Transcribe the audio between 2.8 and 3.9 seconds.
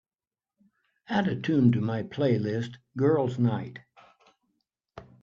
girls' night